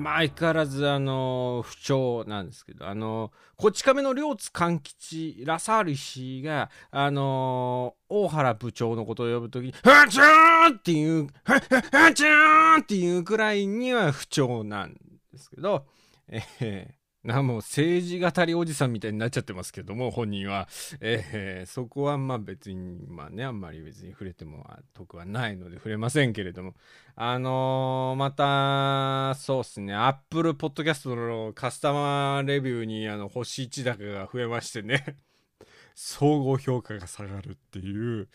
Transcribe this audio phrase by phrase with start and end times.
[0.00, 14.94] まあ、相変わらず、あの、不調なんですけど、あの、こち亀の両津勘吉、ラサール氏が、あの、大原部長のことを呼ぶときに、はちゃーっていう、は、はちゃーっていうくらいには不調なん
[15.32, 15.86] ですけど、
[16.28, 20.68] えーなもう政治語りおじさんみたいになっちゃってますけども本人は、
[21.00, 26.74] えー、そこはまあ別にまあねあんまり別に触れても得はないので触れませんけれども。
[27.22, 29.92] あのー、またそうっすね。
[29.92, 35.18] アップルポッドキャストのカスタマーレビューにあの星1高が増えましてね。
[35.94, 38.28] 総合評価が下がるっていう、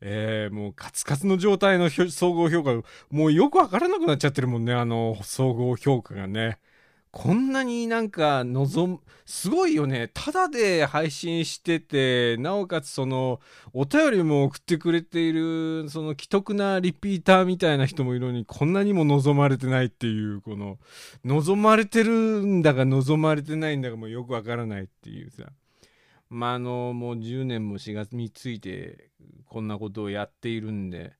[0.00, 2.80] えー、もうカツカツの状態の総合評価。
[3.10, 6.60] もうよくわからなくなっちゃってるもんねあの総合評価がね。
[7.18, 10.08] こんなになんか望む、すごいよね。
[10.14, 13.40] ただで配信してて、なおかつその、
[13.72, 20.78] お便りも送ってくれている、その既得なリピーターみたいな人もいるのに、こんなにも望まれてないっていう、この、
[21.24, 22.12] 望まれてる
[22.46, 25.42] んだか望まれてないんだかもよくわからないっていうさ。
[26.30, 29.10] まあ、あの、もう10年も4月について、
[29.46, 31.14] こんなことをやっているんで、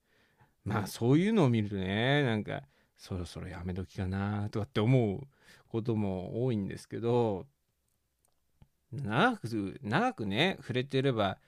[0.64, 2.62] まあそういうのを見るとね、なんか、
[2.96, 5.26] そろそろやめ時かなとかって思う。
[5.68, 7.46] ことも多いんですけど
[8.92, 11.38] 長く長くね触れてれば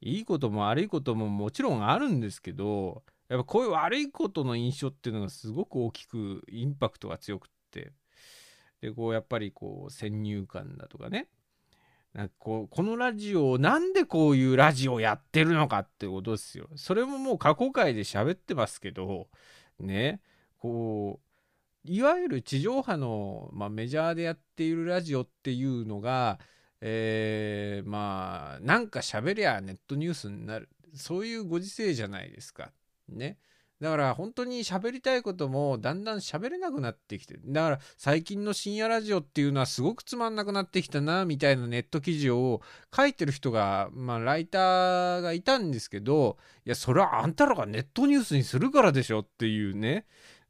[0.00, 7.92] いいことも悪いことももちろんあるんですけどやっぱこういう悪いことの印象っていうのがすごく大きくインパクトが強くって
[8.82, 11.28] でこうやっぱりこう先入観だとかね
[12.12, 16.68] なんかこうこのラジオをなんでこういうラジオやってるのかってことですよ。
[16.76, 19.28] それももう過去回で喋ってますけど
[19.80, 20.20] ね
[20.58, 21.33] こう
[21.84, 26.38] いわゆる地上波の、まあ、メジャーでやっているラジオっていうのが、
[26.80, 32.72] えー、まあなんか喋りゃネットニュースになるそういうご時世じゃないですか。
[33.08, 33.38] ね。
[33.80, 42.62] だから本当に喋りたいこともだんだん喋れなくなってきてだから最近の深夜ラジオっていうのはすごくつまんなくなってきたなみたいなネット記事を
[42.96, 50.06] 書いてる人がまあライターがいたんですけどいやそれはあんたらがネットニュースにするからでしょっていうね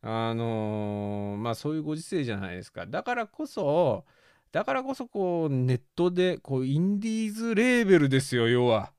[0.07, 2.85] あのー、まあそういうご時世じゃないですか。
[2.87, 4.05] だからこそ、
[4.53, 8.93] だからこそこうネットでこうインディーズレーベルですよ、要は。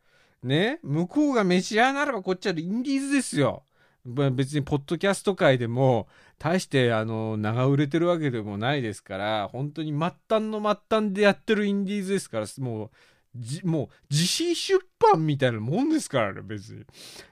[0.44, 3.64] ね、向こうがメジャーならばこっちはインディーズですよ。
[4.06, 6.08] 別にポッドキャスト界でも
[6.38, 10.16] 大してあの長売れてるわけでもないですから本当に末端
[10.50, 12.90] の末端でやってるインディーズですからもう
[13.36, 16.86] じもう自費出版みたいなもんですからね別に。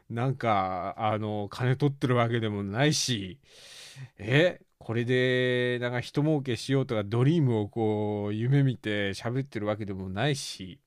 [0.09, 3.39] なんかあの金取ってるわけでもないし
[4.19, 10.79] えこれでなんか人儲けしようとかドリームをこう夢見て喋ってるわけでもないし。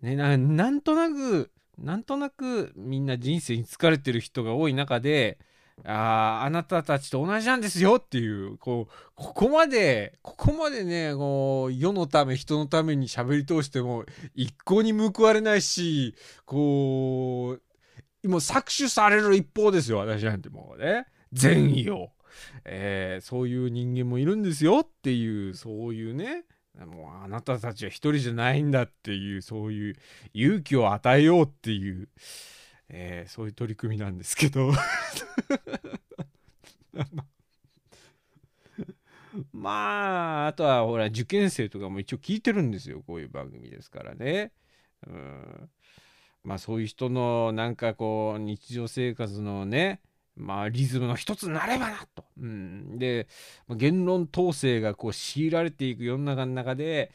[0.00, 5.38] ねなんとなくなんとなくみんな人生に疲れてる人が多い中で
[5.82, 16.14] ああなたたちと同じなんですよっていうこうここまでここまでねこう世のため人のために喋り通しても一向に報われないし
[16.46, 17.58] こ
[18.22, 22.10] うもう搾取される一方ですよ私なんてもうね善意を、
[22.64, 26.44] えー、そういう人間もいるんですよっていうそういうね
[26.86, 29.96] もうあなたたちは一人じゃないんだっていうそういう
[30.32, 32.08] 勇気を与えようっていう。
[32.88, 34.72] えー、そういう取り組みなんですけど
[39.52, 44.52] まああとはほら受験生とかも一応聞いてるんですよこういう番組ですからね。
[45.06, 45.70] うん
[46.44, 50.00] まあそういう人のなんかこう日常生活のね
[50.36, 52.24] まあリズムの一つになればなと。
[52.38, 53.28] うん、で
[53.70, 57.12] 言論統制がこう強いられていく世の中の中で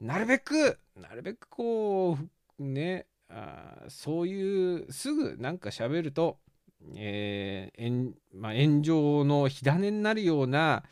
[0.00, 2.18] なるべくなるべくこ
[2.58, 6.38] うねあそういうすぐなんか喋ると、
[6.96, 10.82] えーまあ、炎上の火種になるような、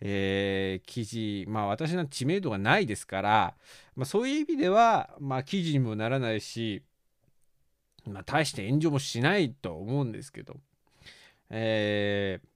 [0.00, 3.54] えー、記事、まあ私の知名度がないですから、
[3.94, 6.82] まあ、そういう意味では、まあ、記事にもならないし、
[8.06, 10.56] まあ、大して炎上もしないと思うんですけど、
[11.50, 12.46] えー、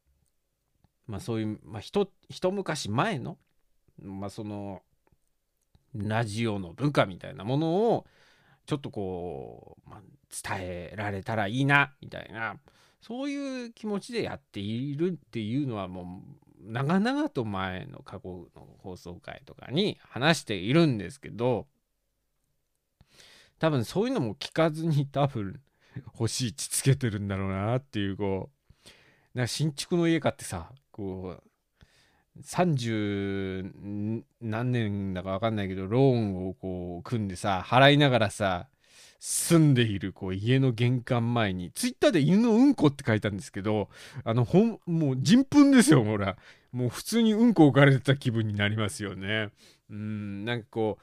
[1.06, 3.38] まあそういう、まあ一、一昔前の、
[4.02, 4.82] まあその、
[5.94, 8.06] ラジオの部下みたいなものを、
[8.68, 10.00] ちょっとこう、まあ、
[10.30, 12.56] 伝えられたらいいなみたいな
[13.00, 16.22] そういう気持ちでやっているっていうのはも
[16.60, 21.66] う長々と前の過去の放送回とかに話しているんですけど
[23.58, 25.60] 多分そういうのも聞かずに多分
[26.12, 28.50] 星1つけてるんだろうなっていうこ
[28.84, 28.90] う
[29.34, 31.42] なんか新築の家買ってさこう
[32.42, 38.68] 30何年だか分かんないけどローンをこう組んでさ払いながらさ
[39.20, 41.72] 住んでいるこう家の玄関前に。
[41.72, 43.88] ツイッターで犬のうんこって書いたんですけど
[44.24, 46.36] あのほんもう人糞ですよほら。
[46.70, 49.50] もう普通にうんこ置かれてた気分になりますよね。
[49.90, 51.02] うんなんかこう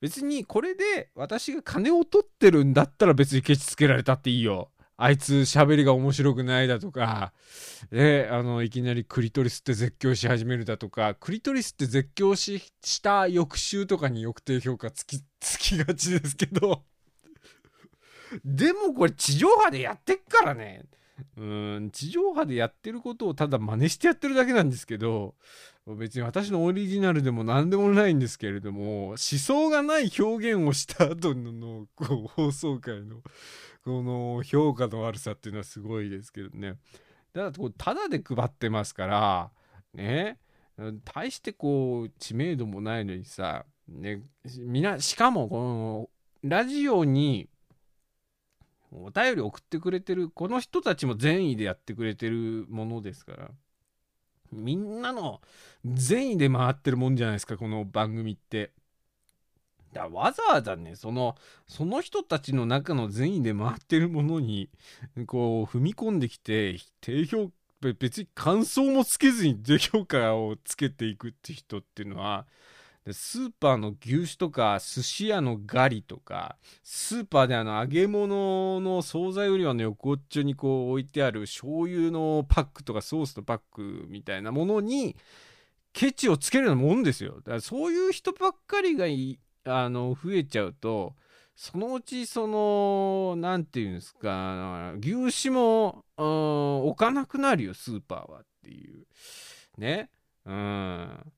[0.00, 4.68] 別にこれで私が金を取ってるんだったら別にケチつけられたっていいよ。
[4.96, 7.32] あいつ喋りが面白くないだとか、
[7.90, 16.84] ね、あのいきなりクリトリスって絶叫し始めるだとかクリトリスって絶叫しした翌週とかに抑定評価つき つきがちですけど
[18.44, 20.84] でもこれ地上波でやってっからね。
[21.36, 25.36] うん地上波でやってることをただ真似してやってるだけなんですけど
[25.86, 33.22] 別に私のオリジナルでも何でもないんですけれども思想がない表現をした後のこう放送回の
[33.84, 36.76] この評価の悪さっていうのはすごいですけどね。
[37.34, 39.50] だからただで配ってますから
[39.92, 40.38] ね。
[41.04, 44.22] 大してこう知名度もないのにさね。
[44.58, 46.10] みなしかもこの
[46.42, 47.48] ラジオに
[48.90, 53.50] お便り送ってくれてるこの人たちも善意でやってくれてるものですから
[54.52, 55.40] みんなの
[55.84, 58.72] 善意で回ってるもんじゃないですかこの番組って。
[59.94, 61.36] だわざわざねその
[61.66, 64.68] その人たちの中の善意で回ってるものに
[65.26, 67.50] こう踏み込んできて低評
[67.80, 72.46] 別に感想もつけずに低評価をつけていくって人っていうのは
[73.12, 85.16] スーパーの牛脂とか寿司屋のガリとかスーパーであの揚げ物の惣菜売り場の横っちょにこう置いてある醤油のパックとかソースのパックみたいなものに
[85.92, 87.34] ケチをつけるようなもんですよ。
[87.36, 89.06] だからそういう人ばっかりが
[89.64, 91.14] あの増えちゃうと
[91.56, 99.06] そのうちその何て言うんですか牛脂もうん置かなくなるよスーパーはっていう。
[99.78, 100.10] ね。
[100.44, 101.32] うん。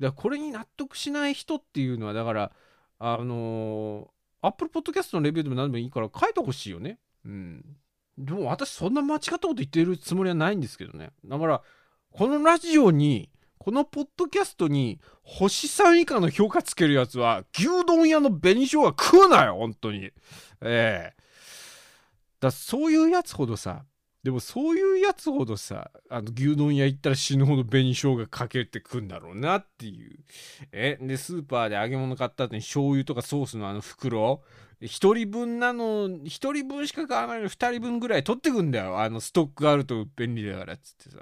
[0.00, 2.52] だこれに納得しない人っていうのはだから
[2.98, 6.98] あのー、Apple Podcast のレビューでも何でもいいから書いてほしいよね。
[7.24, 7.64] うん。
[8.18, 11.12] でも私そんな間違ったこと言ってるつもりはないんですけどね。
[11.24, 11.62] だから
[12.10, 20.10] このラジオにこのポッドキャストに星3以下の評価つけるやつは牛丼屋の紅生姜食うなよ本当に。
[20.62, 21.14] ええ。
[22.40, 23.84] だそういうやつほどさ
[24.22, 30.18] でもそういうやつほどさあの牛丼屋行ったら死ぬほど紅生姜かけてくんだろうなっていう。
[30.72, 34.42] えでスーパーで揚げ物買った後に醤油とかソースのあの袋
[34.82, 39.00] 1人分なの1人分しか買わないの2人分ぐらい取ってくんだよ。
[39.00, 41.18] あのストックがあると便利だからっつってさ。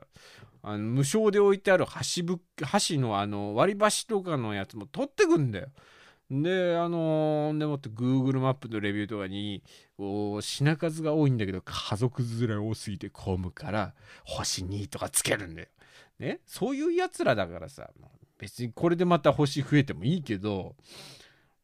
[0.64, 5.68] あの無償で置いてある箸ぶ箸のあの割り箸とかのやつも取ってくんだよ
[6.30, 9.62] で、あのー、でもって Google マップのレビューとかに、
[10.40, 13.94] 品数が多いんだけど、家族連れ多すぎて混むから、
[14.24, 15.68] 星2とかつけるんだよ。
[16.18, 17.90] ね、そういうやつらだからさ、
[18.38, 20.76] 別にこれでまた星増えてもいいけど、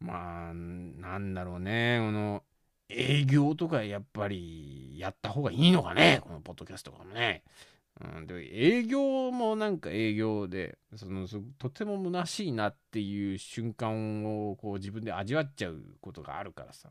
[0.00, 2.42] まあ、なんだろうね、この、
[2.88, 7.44] 営業とかやっぱりやった方がいいのかね、このポッドキャストとかもね。
[8.02, 11.26] うん、で営業もなんか営業でその
[11.58, 16.88] とても虚しいなっていう瞬間をこう自分で味わっちゃうことがあるからさ、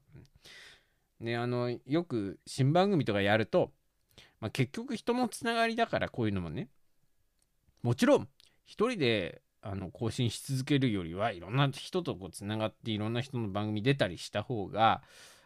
[1.19, 3.71] ね、あのよく新番組とかやると、
[4.39, 6.67] まあ、結局人のつながりだからこういうのもね
[7.81, 8.27] もちろん
[8.65, 15.01] 一人であの更新し続けるよりはいろんな人とこうつながっていろんな人の番組出たりした方が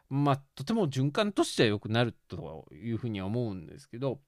[0.09, 4.19] まあとても循環としては良くなるというふうには思うんですけど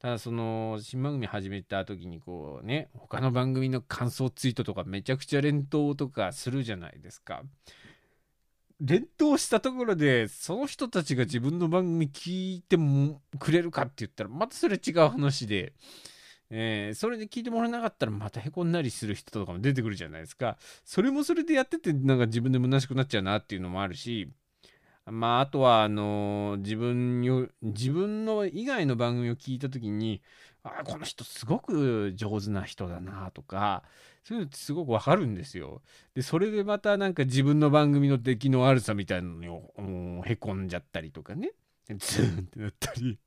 [0.00, 7.42] ただその新番組始めた時にこうね他の番組の感想ツイートとかめちゃくちゃ連投とかするじゃないですか。
[8.80, 15.72] 連投したところでその人たちが自分の番組聞いてもくれるかって言ったらまたそれ違う話で、
[16.50, 24.28] えー、それで聞いてもらえなかったらまたへこんだりする人とかも出てくるじゃないですかそれもそれでやっててなんか自分で虚しくなっちゃうなっていうのもあるし
[25.06, 30.22] まあ、あとは、あの、自分よ、自分の以外の番組を聞いた時に、
[30.62, 33.84] あこの人すごく上手な人だなとか、
[34.22, 35.82] そういうのってすごくわかるんですよ。
[36.14, 41.52] で、それでまたなんか自分の番組の出来の悪さみたいなのにへこんじゃったりとかね、
[41.98, 43.18] ズーンってなったり。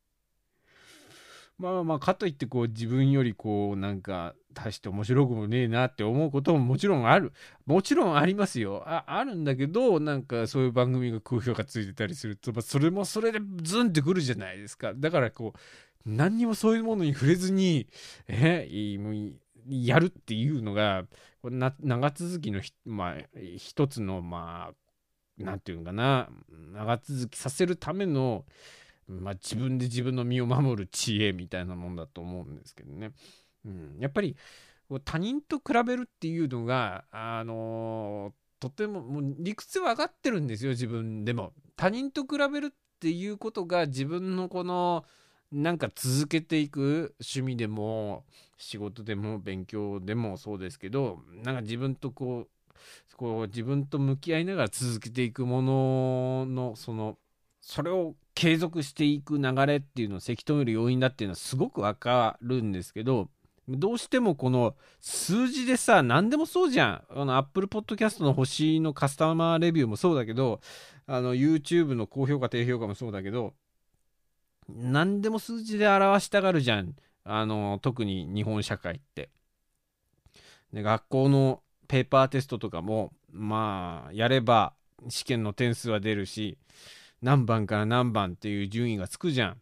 [1.57, 7.33] まあまあ、かといってこう自分よりこうなんか大して面白くもねえなって思うことももちろんある。
[7.65, 8.83] もちろんありますよ。
[8.85, 14.93] ああるんだけど、なんかそういう番組が高評価ついてたりすると、まあ、それもそれでズンってくるじゃないですか。
[14.95, 15.59] だからこう、
[16.05, 17.87] 何にもそういうものに触れずに、
[18.27, 19.15] えもう
[19.67, 21.05] やるっていうのが、
[21.41, 23.15] これな長続きのまあ、
[23.57, 24.75] 一つの、まあ、
[25.37, 26.29] 何て言うのかな
[26.73, 28.45] 長続きさせるための、
[29.07, 33.11] まあ、自分で自分の身を守る知恵みたいなもんだと思うんですけどね。
[33.65, 34.35] うん、やっぱり
[35.03, 41.53] 他人と比べるっていうのがあのとてももう理屈は分かってるんですよ自分でも。
[41.75, 45.05] 他人と比べるっていうことが自分のこの
[45.51, 48.25] なんか続けていく趣味でも
[48.57, 52.47] 仕事でも勉強でもそうですけどなんか自分とこう
[53.15, 57.17] こう自分と向き合いながら続けていくもののその
[57.61, 63.29] それを継続していく流れっていうのをせき止める要因だっていうのはすごくわかるんですけど
[63.67, 67.03] どうしてもこの数字でさ何でもそうじゃん。
[67.09, 70.61] あの Apple Podcast の星のカスタマーレビューもそうだけど
[71.07, 73.55] あの YouTube の高評価低評価もそうだけど
[74.69, 76.95] 何でも数字で表したがるじゃん。
[77.23, 79.31] あの特に日本社会って。
[80.71, 84.73] で学校のペーパーテストとかもまあやれば
[85.09, 86.59] 試験の点数は出るし
[87.21, 89.61] 何番から何番っていう順位がつくじゃん。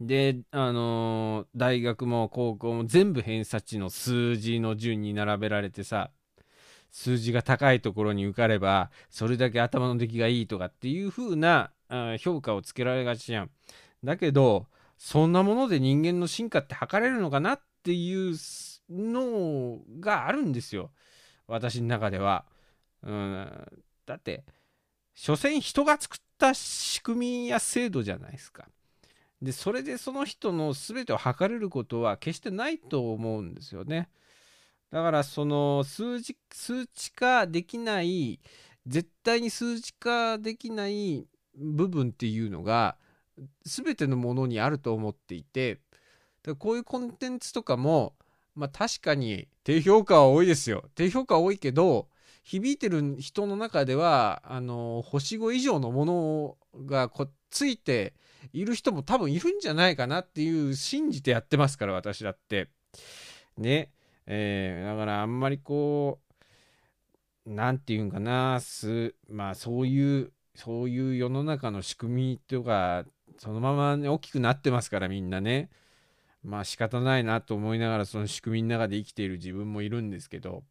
[0.00, 6.10] で、あのー、大学も高校も全部偏差値の数字の順に並べられてさ
[6.90, 11.70] 数字が高いところに受かればそれだけ頭の出来がいいとかっていう風な
[12.18, 13.50] 評価をつけられがちじゃん。
[14.02, 14.66] だけど
[14.98, 18.36] そんなもので人間の進化って測れるのかなっていう
[18.88, 20.90] のがあるんですよ。
[21.46, 22.44] 私の中では。
[23.02, 23.66] うん、
[24.06, 24.44] だって、
[25.14, 28.66] 所詮人が作った仕組みや制度じゃないですか。
[29.40, 34.08] で、それでその人の全てを測れることは決してないと思うんですよね。
[34.90, 38.40] だからその数字、数値化できない、
[38.86, 42.96] 絶対に数値化できない部分っていうのが
[43.64, 45.78] 全てのものにあると思っていて
[46.42, 48.14] だ、こういうコンテンツとかも
[48.56, 50.84] まあ確かに低評価は多いですよ。
[50.96, 52.08] 低評価は多いけど、
[52.42, 56.56] 響いてる人の中では、あの、星5以上のもの
[56.86, 58.14] がこついて
[58.52, 62.68] いる人も多分いるんじゃないかなっていう信じてやってますから、私だって。
[63.56, 63.90] ね。
[64.26, 66.20] えー、だからあんまりこ
[67.46, 73.04] う、なんていうんかな、す、まあそういう、そういう世の中の仕組みとか、
[73.38, 75.70] そのまま、ね、大きくなってますからみんなね。
[76.42, 80.64] まあ仕方ないなと思いながらその仕組みの中で生きている自分もいるんですけど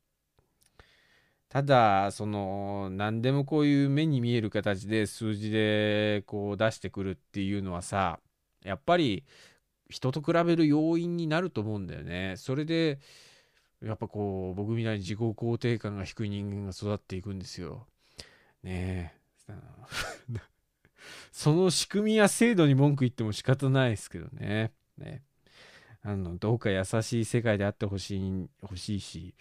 [1.52, 8.22] ただその何でもこういう目に見える形で数字でこう出してくるっていうのはさ
[8.64, 9.26] やっぱり
[9.90, 12.36] 人と比べる要因になると思うんだよね。
[12.38, 13.00] それで
[13.84, 17.86] やっぱこう僕みたいに自己肯定感が低い人間が育っていくんですよ。
[18.64, 19.14] ね
[19.50, 19.54] え。
[21.34, 24.72] その仕組みや制度に文句言っても仕方ないですけどね。
[24.98, 25.22] ね。
[26.04, 29.36] あのどうか優しい世界であってほしい欲しいし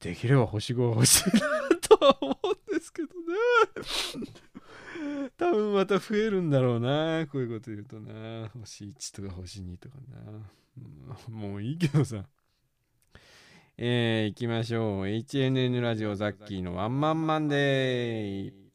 [0.00, 1.40] できれば星5が欲しいな
[1.80, 3.12] とは思うんですけどね。
[5.36, 7.26] 多分また増えるんだろうな。
[7.30, 8.48] こういうこと言うとな。
[8.60, 10.20] 星1とか星2とかな、
[11.28, 12.24] うん、もういいけどさ。
[13.78, 15.04] えー、行きましょう。
[15.04, 18.65] HNN ラジオザッキーのワンマンマンデー。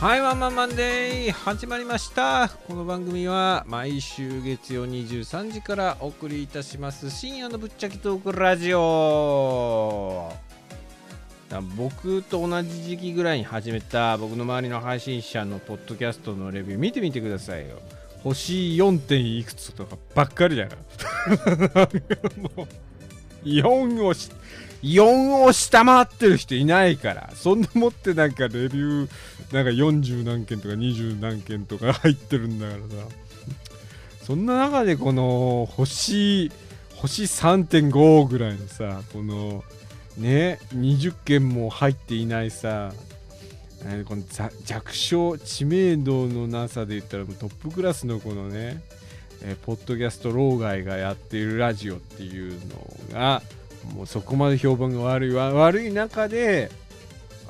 [0.00, 2.50] はい、ワンマンマンデー始まりました。
[2.68, 10.30] この番組は毎週月曜23時からお送りいたします深夜のぶっちゃけトークラジオ。
[11.78, 17.76] 僕と同じ時期ぐらいに始めた僕の周りの配信者のポッドキャストのレビュー見てみてくださいよ。
[18.22, 19.00] 星 4.
[19.00, 21.88] 点いくつとかばっかりだから。
[22.54, 24.30] もう4をし
[24.82, 33.26] 4を下回ってる人いないからそんな持ってなんかレビューなんか40何件とか20何件とか入ってるんだからさ。
[34.26, 36.50] そんな中でこの星
[36.96, 39.62] 星3.5ぐらいのさこの
[40.18, 42.92] ね20件も入っていないさ
[44.08, 44.24] この
[44.64, 48.82] 弱小知名度のなさで言ったらトップクラスのこのね
[49.42, 53.42] えポッドキャスト老害がやっているラジオっていうのが
[53.94, 56.70] もうそこまで評判が悪い悪い中で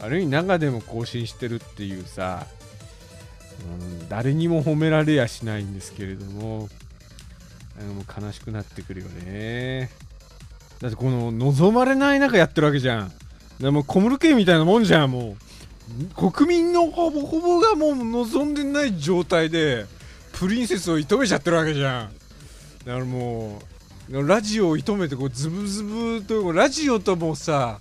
[0.00, 2.47] 悪い中でも更新してるっていうさ、
[3.81, 6.69] うん、誰にも褒められやしないんですけれどもも
[8.00, 9.90] う悲しくなってくるよね。
[10.81, 13.12] だってこの望まれない中やってるわけじゃん。
[13.61, 15.47] でも小室圭みたいなもんじゃんもう。
[16.14, 19.87] 国民のほぼほぼがもう望んでない状態で
[20.33, 22.14] プリンセスを射止めちゃってるわけじゃん。
[22.85, 23.75] だからもう
[24.09, 27.81] ラジオを射止めてこうズブズブとラジオともさ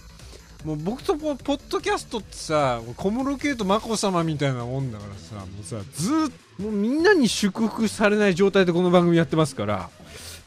[0.63, 9.89] もう僕とポッドキャストってさ小室圭と眞子さまみたいなもんだからさもうさずっともうみんなに祝福されない状態でこの番組やってますから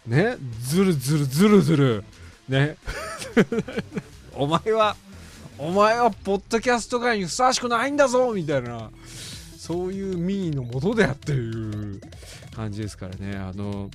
[0.07, 2.05] ねずるずるずるずる
[2.49, 2.77] ね。
[4.35, 4.97] お前は
[5.59, 8.91] お前はポッドキャスト界にふさわしくないんだぞみたいな
[9.57, 12.01] そういう民意のもとでやってる
[12.57, 13.37] 感じですからね。
[13.37, 13.91] あの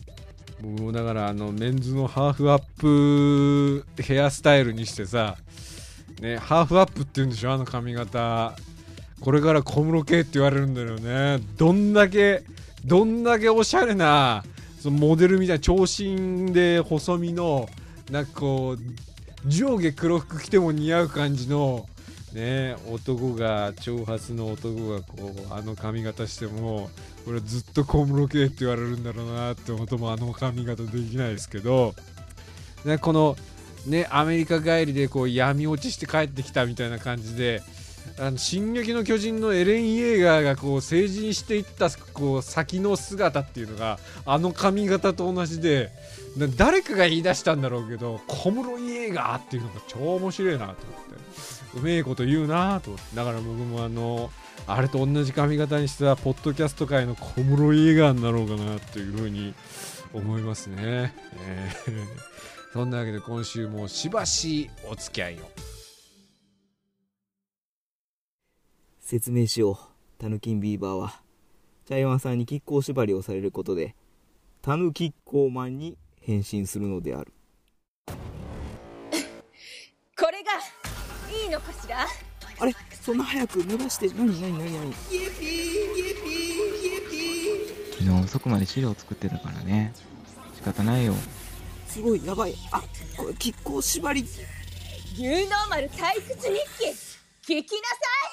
[0.64, 5.36] 僕もだからあのメンズのハーフアップヘアスタイルにしてさ、
[6.22, 8.56] ね、ハーフアップって言うんでしょあの髪型。
[9.20, 11.44] これから小室圭って言われるんだよね。
[11.58, 12.44] どんだけ
[12.86, 14.46] どんだけおしゃれな
[14.80, 17.68] そのモデルみたいな長身で細身の
[18.10, 21.88] なんかこう上下黒服着ても似合う感じの
[22.34, 26.90] ね、男が、長髪の男がこう、あの髪型しても、
[27.28, 31.94] 俺ずっと小室圭って言われるんだろうなって思うともあの髪型できないですけど、
[32.86, 33.36] ね、この、
[33.86, 37.62] ね、アメリカ帰りでこう闇落ちして帰ってきたみたいな感じで、
[38.20, 45.90] あの「進撃の巨人」のエレン・イエーガーがこう成人していったこう先の姿っていうのがあの髪型と同じで
[46.58, 51.63] 誰かが言い出したんだろうけど小室イエーガーっていうのが超面白いなと思って。
[51.76, 54.32] うめえこと言うなと思ってだから僕もあの
[54.68, 59.54] あれと同じ髪型にしたポッドキャスト界の小室映画になろうかなというふうに
[60.14, 65.40] 思いますね、えー、そんなわけで今週もしばしお付き合いを。
[69.00, 69.78] 説明しよう。
[70.18, 71.22] タヌキンビーバーは
[71.86, 73.96] 茶山さんに亀甲縛りをされることで
[74.62, 77.34] タヌキッコーマンに変身するのである。
[81.44, 82.08] いいのかしら？
[82.60, 82.74] あれ？
[83.02, 84.08] そんな早く伸ばして？
[84.10, 84.42] 何？
[84.42, 84.58] 何？
[84.58, 84.74] 何？
[84.74, 84.94] 何？
[87.92, 89.94] 昨日遅くまで資料作ってたからね。
[90.56, 91.14] 仕方ないよ。
[91.88, 92.56] すごいやばい。
[92.72, 92.82] あ
[93.18, 94.26] これ亀甲縛り。
[95.14, 97.56] 牛能丸退屈日記。
[97.56, 97.98] 聞きなさ
[98.30, 98.33] い。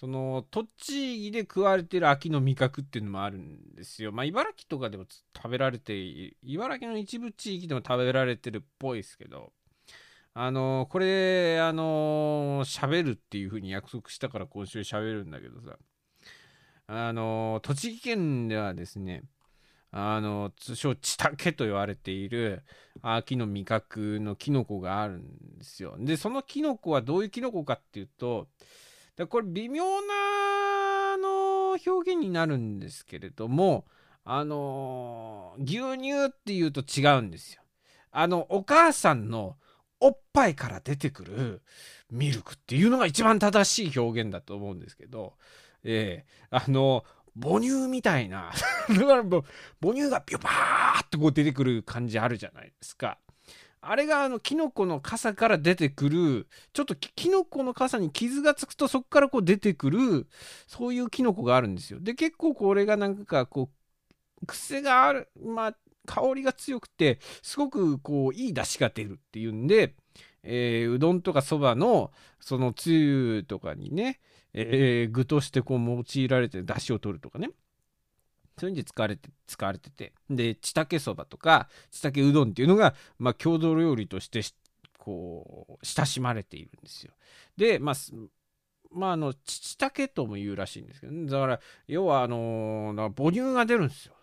[0.00, 4.12] その、栃木で食われてる秋の味覚っていうのもあるんですよ。
[4.12, 5.04] まあ、茨城とかでも
[5.36, 5.94] 食べられて、
[6.42, 9.52] 茨城の一部地域でも食べられてるっぽいですけど、
[10.32, 15.76] あのこれ、あの喋るっていう風に約束したから今週喋るんだけどさ、
[16.86, 19.24] あの栃木県ではですね、
[19.90, 22.62] あの通称チタケと言われている
[23.02, 25.96] 秋の味覚のキノコがあるんですよ。
[25.98, 28.48] で、そのキノコはどういうキノコかっていうと、
[29.20, 33.84] でこれ微妙なの表現になるんですけれども、
[34.24, 37.60] あの牛乳っていうと違うんですよ。
[38.12, 39.56] あの、お母さんの
[40.00, 41.60] おっぱいから出てくる
[42.10, 45.34] ミルクっていうのが一番正しい表現だと思うんですけど、
[45.84, 47.04] えー、あの、
[47.38, 48.50] 母乳みたいな、
[48.88, 49.22] 母
[49.92, 53.18] 乳がビュバーってこう出てくる感じあるじゃないですか。
[53.82, 60.26] あれがあのキノコの傘から出てくる、ちょっとキノコの傘に傷がつくとそこからこう出てくる、
[60.66, 61.98] そういうキノコがあるんですよ。
[62.00, 63.70] で、結構これがなんかこ
[64.42, 69.94] う、癖がある、まあ、香りが強くて、すごくこう、いい出汁が出るっていうんで、
[70.44, 74.20] えーうどんとかそばの、そのつゆとかにね、
[74.54, 77.50] えー具としてこう用いられて出汁を取るとかね。
[78.60, 80.12] そういうんで使われて、使われてて。
[80.28, 84.42] で、ちたけそばとか、ちたけうどんっていうのが、まあ、郷土料理として、
[84.98, 87.12] こう、親しまれているんですよ。
[87.56, 87.94] で、まあ、
[88.92, 94.14] まあ、あの、ちたけとも言うらしいんですけど、ね、だから、要は、あのー母乳が出るんですよ。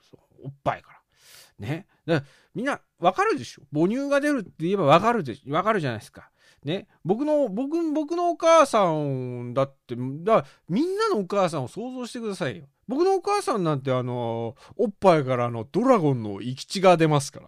[0.44, 1.68] おっぱいから。
[1.68, 1.88] ね。
[2.06, 3.64] だからみんな、わかるでしょ？
[3.74, 6.30] 母乳が出るって言えばわかるでしわかるじゃないですか。
[6.64, 6.88] ね。
[7.04, 12.66] 僕の、僕、僕のお母さんだって、だからみんなのお母さんを想像してくださいよ。
[12.88, 17.48] 僕のお母さんなんてあのおっぱいからあのドラゴンの生き血が出ますから。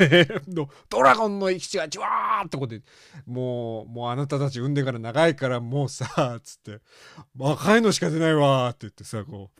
[0.88, 2.82] ドラゴンの生き血がじわーってこうで、
[3.26, 6.80] もう、もうあなたたち産んでから長いからもうさ、つって、
[7.38, 9.50] 赤いのしか出ないわって言ってさ、こ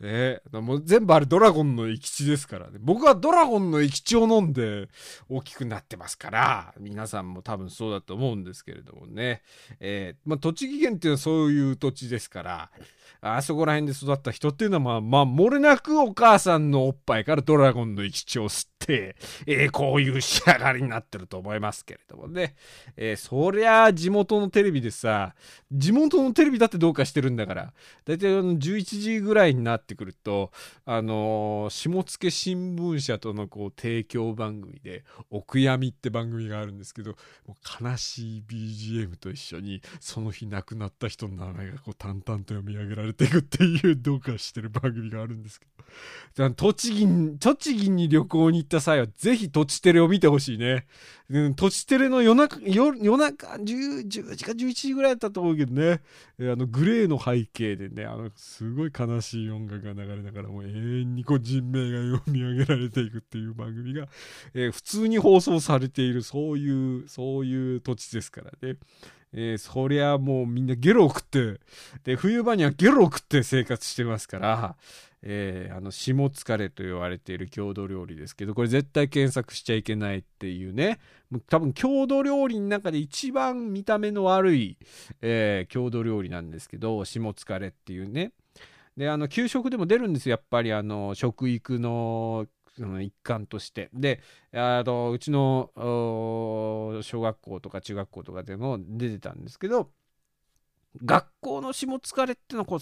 [0.00, 2.78] う、ね、もう全部あれドラゴンの生き血ですからね。
[2.80, 4.88] 僕はドラゴンの生き血を飲んで
[5.28, 9.42] 大きくなってますから、皆さんも多分そうだと思うんですけれどもね。
[9.80, 12.70] えーまあ、栃木県っていうのはそういう土地ですから、
[13.20, 22.54] あそこら辺で育った人っていうのは、まあ、まあ、漏れなくお母さんのおっぱいからドラゴンの一血を吸って、えーこういう仕上がりになってると思いますけれどもね。
[22.96, 25.34] えーそりゃ地元のテレビでさ、
[25.72, 27.72] 地元のテレビだってどうかしてるんだから、
[28.04, 30.50] だいたい11時ぐらいになってくると、
[30.84, 45.76] あのー下野新聞社とのこう提供番組で、お悔やみって番組があるんですけど、もう悲しい BGM と一緒に、その日亡くなった人の名前がこう淡々と読み上げられていくっていうどうかしてる番組があるんですけど。
[46.54, 50.86] 栃木、栃木に旅行に行った際は、ぜひ土地テレを見てほしいね。
[51.28, 56.00] うん、土地テレの夜中、夜夜中10、10時か11時ぐらいだったと思うけどね。
[56.40, 60.68] あの、グレーの背景でね、あの、すごい悲しい音楽が流れながら、もう永
[61.00, 64.08] 遠にこう人名が読み上げられていくっていう番組が、
[64.54, 68.76] えー普通に放送されている、そういう、そういう土地ですからね。
[69.32, 71.60] えーそりゃもうみんなゲロを食って、
[72.04, 74.76] で、冬場にはゲロを食って生活してますから、
[75.28, 80.98] えーあの、下疲れと言われている郷土料理ですけど、これ絶対検索しちゃいけないっていうね、
[81.48, 84.78] 多分郷土料理の中で一番見た目の悪い、
[85.22, 88.32] えー郷土料理なんですけど、下疲れっていうね。
[88.96, 92.46] で、あの、給食でも出るんですよ、やっぱりあの、食育の、
[92.78, 93.90] の一環として。
[93.94, 94.20] で、
[94.52, 95.70] あの、うちの、
[97.02, 99.90] 小学校とか中学校とかでも出てたんですけど、
[101.04, 102.78] 学校の下疲れってのはこう、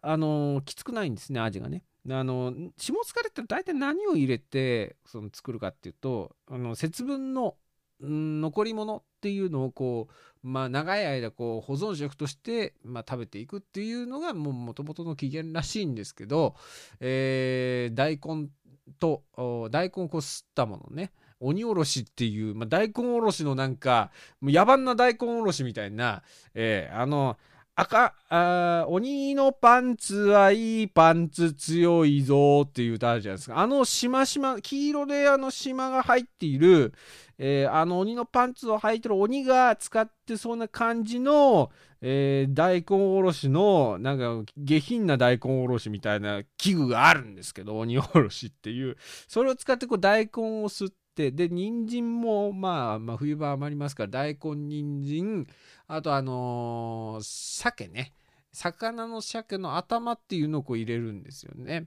[0.00, 1.84] あのーきつくないんですね味がね。
[2.10, 7.54] あの下疲れって大体何を入れてその作るかっていうとあの節分の
[8.00, 10.08] うん残り物っていうのをこ
[10.42, 16.56] う、まあ、長い間こう保存食として、まあ、食べていくっていうのがもともとの起源らしいんですけど、
[16.98, 18.48] えー大根
[18.98, 19.22] と
[19.70, 26.22] 大根をこすったものね鬼おろしっていう、まあ、大根おろしのなんかもう野蛮な大根おろしみたいな、
[26.54, 27.36] えーあの
[27.74, 33.58] 赤あ鬼のパンツはいいパンツ強いぞっていう歌あるじゃないですか。
[33.58, 36.92] あのしましま黄色であの島が入っている、
[37.38, 41.70] えーあの鬼のパンツを履いてる鬼が使ってそうな感じの、
[42.02, 48.98] えー大根おろしのなんか下品な大根おろしみたいな器具があるんですけど鬼おろしっていう。
[49.28, 50.30] それを使ってこう大根
[50.62, 55.46] を吸ってで人参もまあ、まあ、冬場余りますから大根人参
[55.86, 58.14] あとあの鮭ね
[58.52, 61.86] 魚の鮭の頭っていうのをこう入れるんですよね。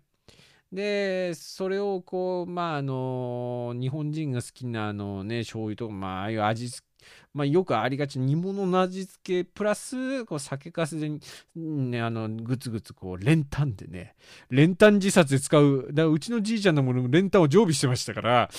[0.71, 6.84] でそれをこうまああの日本人が好きなあのね醤油とかまあああいう味付
[7.33, 11.19] まあ、よくありがちな煮物の味付けプラスこう酒粕で、
[11.55, 14.15] ね、あのグツグツこう練炭でね
[14.49, 15.87] 練炭自殺で使う。
[15.89, 18.49] だからうちのじいちゃんのものも練炭を常備してましたから。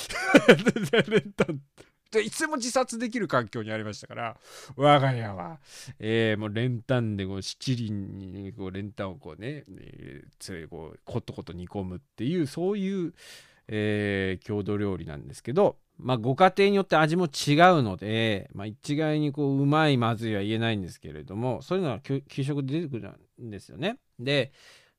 [1.09, 1.61] 練炭。
[2.11, 4.37] でいつも自殺できる環境にありましたから。
[4.77, 5.59] 我が家は、
[5.99, 13.15] えーもう練炭でこう七輪にこう練炭をこうね、えーついこうコトコト煮込むっていうそういう、
[13.69, 23.11] えー郷土料理なんですけど、まあ、ご家庭によって味も違うので、まあ、一概にこううまいまずいは言えないんですけれどもそういうのは給食で出てくる
[23.43, 23.99] んですよね。
[24.19, 24.53] で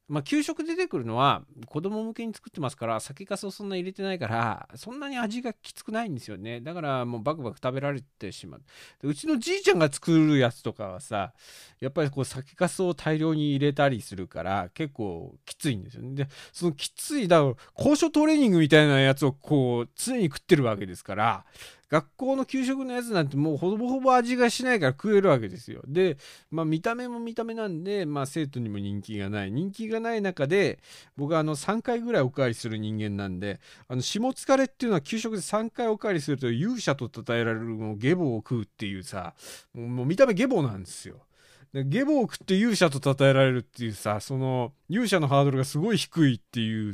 [0.08, 6.62] まあ、給食出てくるのは子供向けに作ってますから酒粕をそんなに入れてないからそんなに味がきつくないんですよね。
[6.62, 8.62] だからもうバクバク食べられてしまう。
[9.04, 11.34] うちのじいちゃんが作るやつとかはさ
[11.82, 16.16] やっぱりこう酒粕を大量に入れたりするから結構きついんですよね。
[16.16, 21.46] でそのきついだから高所トレーニングみたいなやつをこう常に食ってるわけですから
[21.90, 25.82] 学校の給食のやつなんてもうほぼほぼ味がしないから食えるわけですよ。
[25.88, 26.18] で、
[26.52, 29.52] まあ見た目も見た目なんで、まあ生徒にも人気がない。
[29.52, 30.80] 人気がない中で、
[31.16, 39.34] 僕はあの3回ぐらいおかわりする人間なんで、あの、下疲れっていうのは給食で3回おかわりすると勇者と称えられるもうゲボを食うっていうさ、
[39.74, 41.27] もうもう見た目ゲボなんですよ。
[41.74, 46.94] でゲボを食って勇者と称えられるっていうさ、その勇者のハードルがすごい低いっていう、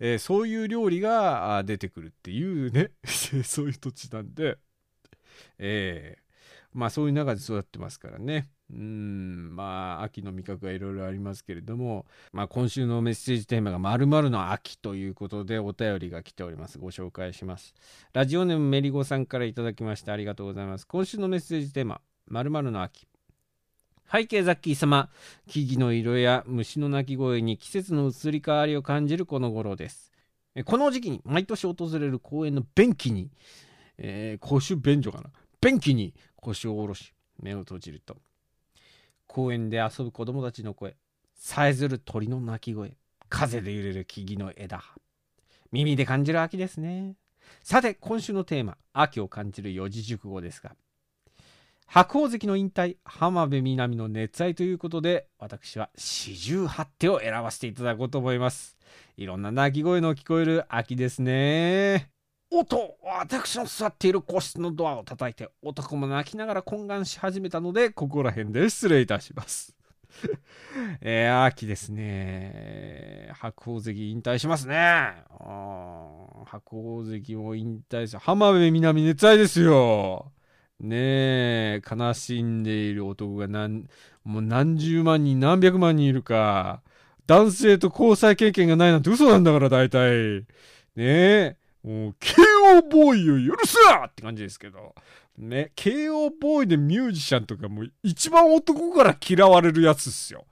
[0.00, 2.90] えーそういう料理が出てくるっていうね、
[3.44, 4.58] そういう土地なんで、
[5.58, 6.28] えー
[6.74, 8.48] まあそういう中で育ってますからね。
[8.70, 16.78] うん、まあ秋の味覚がいろいろありますけれども、まあ今週のメッセージテーマが〇〇の秋ということでお便りが来ております。
[16.78, 17.74] ご紹介します。
[18.12, 20.86] ラジオネームメリゴさんからいただきましてありがとうございます。
[20.86, 23.07] 今週のメッセージテーマ、〇〇の秋。
[24.10, 25.10] 背景ザッキー様、
[25.46, 30.12] 木々の色や虫の鳴き声に季節の移り変わりを感じるこの頃です。
[30.64, 33.30] この時期に毎年訪れる公園の便器に、
[33.98, 35.30] えー公衆便所かな？
[35.60, 38.16] 便器に腰を下ろし目を閉じると。
[39.26, 40.96] 公園で遊ぶ子供たちの声
[41.34, 42.96] さえずる鳥の鳴き声
[43.28, 44.82] 風で揺れる木々の枝
[45.70, 47.14] 耳で感じる秋ですね。
[47.62, 50.74] さて今週のテーマ秋を感じる四字熟語ですが
[51.90, 58.76] 白鵬関の引退、浜辺美波の熱愛ということで、私は四十八手を選ばせていただこうと思います。
[59.16, 62.10] いろんな鳴き声の聞こえる秋ですね。
[62.50, 69.74] おっと、私の座っている個室のドアを叩いて、男も泣きながら懇願し始めたので、ここら辺で失礼いたします。
[71.00, 73.30] えー、秋ですね。
[73.32, 74.76] 白鵬関引退しますね。
[74.76, 80.32] あー白鵬関も引退し、浜辺美波熱愛ですよ。
[80.80, 83.88] ねえ、悲しんでいる男が何、
[84.24, 86.82] もう何十万人、何百万人いるか。
[87.26, 90.46] 男性と交際経験がないなんて嘘なんだから、大体。
[90.94, 91.56] ねえ。
[91.82, 94.94] もう、KO ボーイを許すなって感じですけど。
[95.38, 100.46] ね、KO ボーイでミュージシャンとかもう一番男から嫌われるやつっすよ。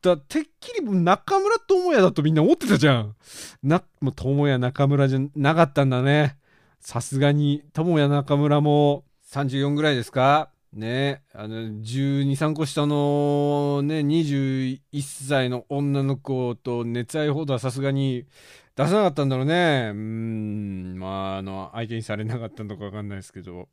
[0.00, 3.16] だてっきり中村智也だとみんな思ってたじゃん。
[3.62, 6.36] な、もう智也中村じゃなかったんだね。
[6.80, 10.50] さすがに、智也中村も34ぐらいですか？
[10.72, 11.22] ね。
[11.34, 18.26] あの、12、3個下のね、21歳の女の子と熱愛報道はさすがに
[18.74, 19.90] 出さなかったんだろうね。
[19.92, 23.68] うん、まあ、あの、相手にされなかったのかわかんないですけど。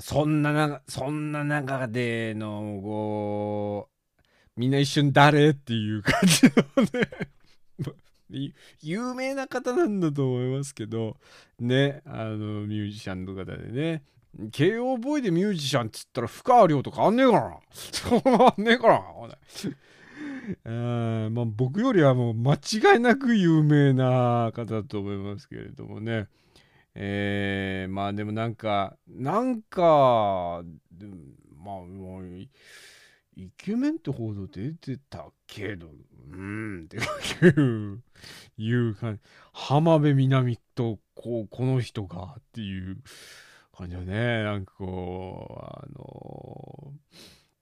[0.00, 3.88] そんなな、そんな中での、こ
[4.56, 5.50] う、みんな一瞬誰？
[5.50, 7.92] っていう感じのね、
[8.80, 11.16] 有名な方なんだと思いますけど、
[11.58, 14.02] ね、あの、ミュージシャンの方でね、
[14.50, 17.56] KO ボーイでミュージシャンっつったら、深川亮とかあんねえからな。
[17.70, 19.04] そうあんねえからな。
[20.64, 26.28] あーまあ、僕よりはもう間違いなく有名な方だと思いますけれどもね。
[26.94, 30.62] えー、まあでもなんか、なんか、
[31.64, 32.24] まあ、もう
[33.36, 37.00] イケメンって報道出てたけど、うーん、ってい
[37.48, 38.02] う、
[38.56, 39.20] いう感じ。
[39.52, 42.98] 浜辺美波と、こう、この人がっていう
[43.76, 44.44] 感じだね。
[44.44, 46.92] なんかこう、あの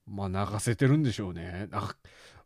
[0.07, 1.69] まあ泣かせてるんでしょうね。
[1.71, 1.95] な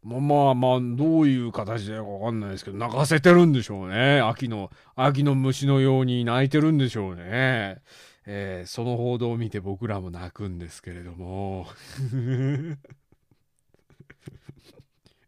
[0.03, 4.21] まあまあまあ、どういう形でかわかんないですけど、泣かせてるんでしょうね。
[4.21, 7.83] 秋の、秋の虫のように泣いてるんでしょうね。
[8.29, 11.67] えーその報道を見て僕らも泣くんですけれども。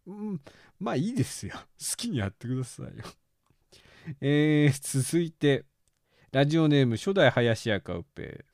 [0.09, 0.40] うん、
[0.81, 1.55] まあいいですよ。
[1.79, 3.05] 好きにやってくださいよ。
[4.21, 5.66] えー続いて、
[6.33, 8.44] ラジオネーム初代林家うっぺ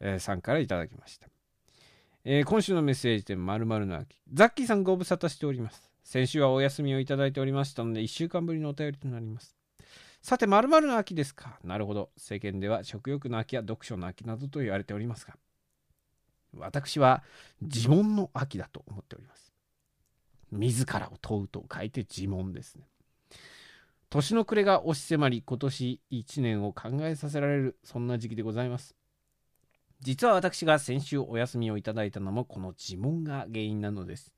[0.00, 1.28] えさんからいただきました。
[2.24, 4.18] えー今週のメッセージテーマ、〇〇の秋。
[4.32, 5.90] ザッキーさんご無沙汰しております。
[6.02, 9.54] 先週はお休みをいただいておりましたので、1週間ぶりのお便りとなります。
[10.22, 11.60] さて、〇〇の秋ですか？
[11.62, 12.10] なるほど。
[12.16, 15.36] 世間では食欲の秋や読書の秋などと言われておりますが、
[16.54, 17.22] 私は
[17.60, 18.95] 呪文の秋だと思。
[20.52, 22.88] 自らを問うと書いて呪文ですね。
[24.08, 28.94] 年の暮れが押し迫り、今年1年を考えさせられる、そんな時期でございます。
[30.00, 34.32] 実は私が先週お休みをいただいたのもこの呪文が原因なのです。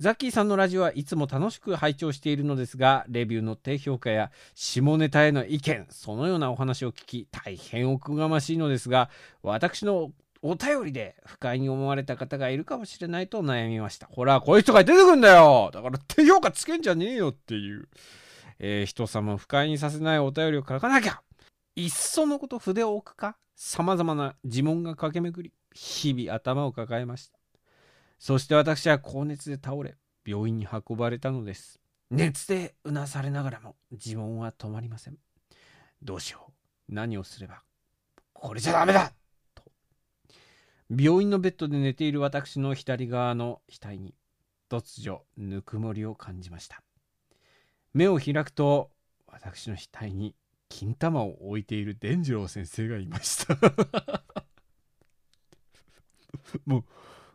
[0.00, 9.10] ザッキーさんのラジオはいつも楽しく拝聴しているのですが、レビューの低評価や下ネタへの意見、そのようなお話を聞き、大変おこがましいのですが、
[9.42, 10.10] 私の
[10.42, 14.06] お便りで不快に思われた方がいるかもしれないと悩みました。
[14.06, 17.88] ほら、こういう人が出てくんだよだから低評価つけんじゃねえよっていう。
[18.58, 21.22] えー人様を不快にさせないお便りを書かなきゃ
[21.76, 27.38] いっそのこと筆を置くか様々な呪文が駆け巡り、日々頭を抱えました。
[28.18, 31.80] そして私は高熱で倒れ、病院に運ばれたのです。
[32.10, 35.16] 熱でうなされながらも呪文は止まりません。
[36.02, 36.94] どうしよう。
[36.94, 37.62] 何をすれば。
[38.32, 39.12] これじゃダメだ。
[40.90, 44.14] 病院のベッドで寝ている私の左側の額に
[44.68, 46.82] 突如ぬくもりを感じました。
[47.94, 48.90] 目を開くと
[49.26, 50.34] 私の額に
[50.68, 53.56] 金玉を置いている伝次郎先生がいました。
[56.66, 56.84] もう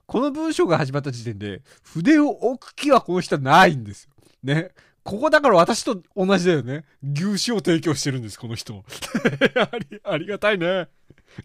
[0.06, 4.12] この文章が始まった時点で筆を置く気はこの人はないんですよ。
[4.44, 4.72] ね。
[5.04, 6.84] ここだから私と同じだよね。
[7.04, 8.84] 牛脂を提供してるんです、この人。
[9.56, 10.90] あり、ありがたいね。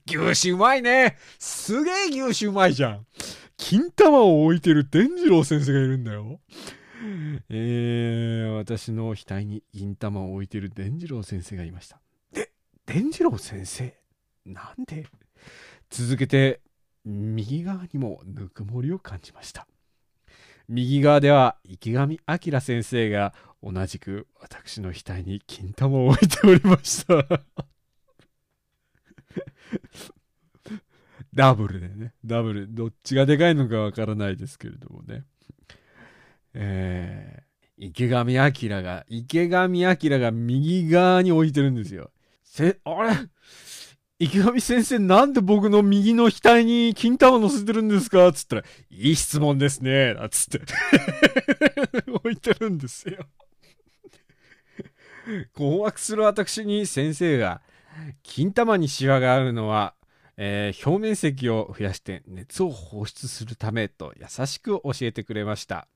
[0.06, 1.16] 牛脂うまいね。
[1.38, 3.06] すげえ牛脂うまいじゃん。
[3.56, 6.40] 金玉を置いてる伝次郎先生がいるんだよ。
[7.48, 12.00] えー、私の額に銀玉を置いてる伝次郎先生がいました。
[12.32, 12.52] で、
[12.86, 13.94] 伝次郎先生
[14.46, 15.06] なんで？
[15.90, 16.60] 続けて、
[17.04, 19.66] 右側にもぬくもりを感じました。
[20.68, 27.24] 右側では池上彰先生が同じく私の額に金玉を置いておりました。
[31.34, 35.24] ダブルでね、ダブル、どっちがでかいのかわからないですけれどもね。
[36.54, 42.10] えー、池上彰が、池上彰が右側に置いてるんですよ。
[42.42, 43.14] せ、あれ？
[44.18, 48.30] 池上先生なんで僕の右の額に金玉乗せてるんですか？
[48.32, 50.16] つったら、いい質問ですね。
[50.30, 50.60] つって
[52.12, 53.24] 置いてるんですよ。
[55.54, 57.62] 困惑する私に先生が、
[58.22, 59.94] 金玉にシワがあるのは、
[60.36, 65.86] えー表面積を増やして熱を放出するためと優しく教えてくれました。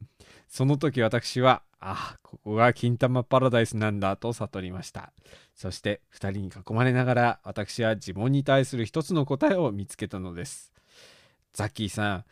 [0.49, 5.13] その時私は、あ、ここが金玉パラダイスなんだと悟りました。
[5.55, 10.73] そして二人に囲まれながら私は自問に対する一つの答えを見つけたのです。
[11.53, 12.25] ザッキーさん、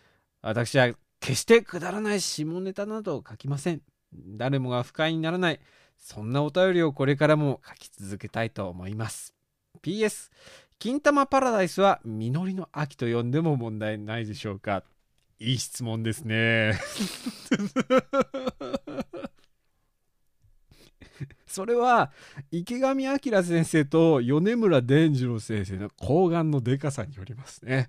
[0.42, 3.82] 私は決してくだらない下ネタなどを書きません。
[4.12, 5.60] 誰もが不快にならない、
[5.96, 9.31] そんなお便りをこれからも書き続けたいと思います。
[9.82, 10.30] PS、
[10.78, 14.84] 金玉パラダイスは実りの秋と呼んでも問題ないでしょうか？
[15.38, 16.78] いい質問ですね。
[21.46, 22.10] それは
[22.50, 27.88] 池上彰先生と米村伝次郎先生の睾丸のでかさによりますね。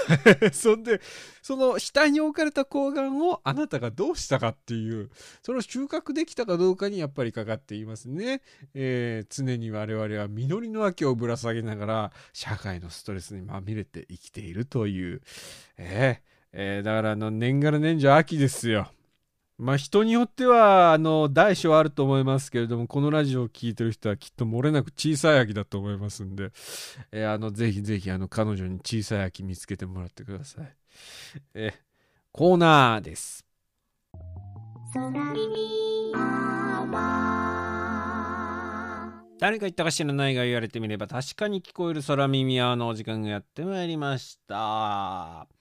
[0.52, 1.00] そんで、
[1.42, 5.10] その下に置かれた睾丸をあなたがどうしたかっていう、
[5.42, 8.42] それを収穫できたかどうかにやっぱりかかっていますね。
[8.74, 15.22] えー常に我々は実りの秋をぶら下げながら社会のストレスにまみれて生きているという、
[15.76, 18.90] えーえーだからあの年がら年中秋ですよ。
[19.56, 26.50] まあ人によってはあの大小あると思いますけれどもこのラジオを聴いてる人はきっと漏れなく小さい秋だと思いますんで、
[27.12, 30.76] えーあのぜひぜひあの彼女に小さい秋見つけてもらってください。
[31.54, 31.72] え
[32.32, 33.46] コーナーです。
[39.38, 45.53] 誰か言ったか知らないが言われてみれば確かに聞こえる空耳アワーのお時間がやってまいりました。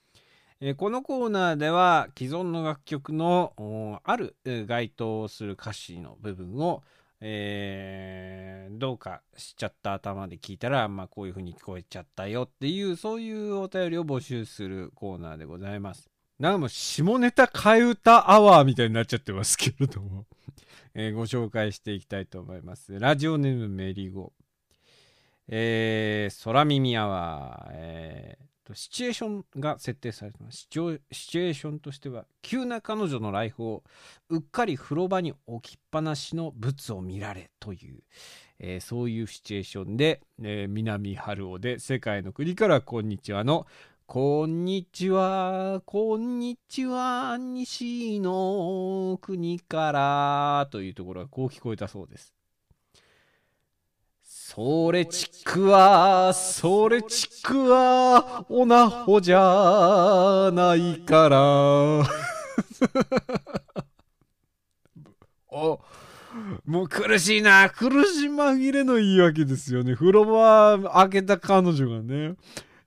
[0.65, 6.84] えこのコーナーでは既存の楽曲のある該当する歌詞の部分を、
[7.19, 16.10] えーどうかしちゃった頭で聞いたら、まあ、こういう風に聞こえちゃったよっていうそういうお便りを募集するコーナーでございます。
[16.39, 20.26] なんかもう下ネタ替え歌アワーみたいになっちゃってますけれども、
[20.95, 22.99] えご紹介していきたいと思います。
[22.99, 24.34] ラジオネームメリーゴ。
[25.47, 30.60] えー、空耳アワー、えー、シチュエーションが設定されてます。
[30.60, 33.84] シチュエーションとしては、急な彼女の来訪、
[34.30, 38.04] うっかり風呂場に置きっぱなしの物を見られという、
[38.60, 43.67] えーそういうシチュエーションで、えー南春夫で世界の国からこんにちはの
[44.06, 52.34] こんにちは、こんにちは、西の国からというところがこう聞こえたそうです。
[54.55, 61.37] それちくわ、それちくわ、おなほじゃないから。
[65.49, 65.81] お、
[66.67, 67.67] もう苦しいな。
[67.71, 69.95] 苦し紛れの言い訳ですよね。
[69.95, 72.35] 風呂場開けた彼女がね。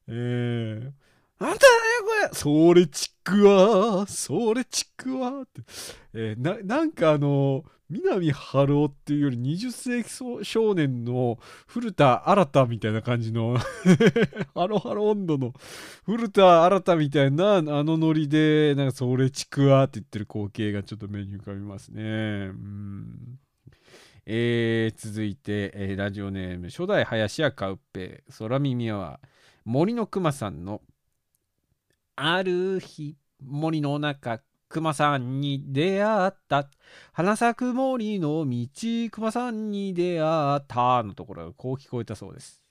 [0.07, 0.92] ええ
[1.40, 1.61] なんだね
[2.00, 5.62] これそれちくわそれちくわって。
[6.14, 13.57] えーな、なんかあの、南春夫っていうより20世紀少年の古田新太みたいな感じの
[14.55, 15.55] ハロハロ温度の
[16.05, 22.03] 古田新太みたいなあのノリでなんかそれちくわって言ってる光景がちょっと目に浮かびますね。
[22.03, 22.05] う
[22.55, 23.38] ん
[24.27, 29.20] えー続いて、えーラジオネーム初代林家カウッペ空耳は
[29.64, 30.83] 森のくまさんの
[32.16, 36.68] ある日森の中熊さんに出会った。
[37.12, 38.68] 花咲く森の道
[39.11, 41.02] 熊さんに出会った。
[41.02, 42.62] のところがこう聞こえたそうです。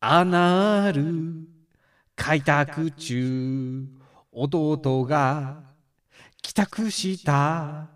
[0.00, 1.04] あなる。
[2.16, 3.86] 開拓中。
[4.32, 5.62] 弟が。
[6.40, 7.88] 帰宅した。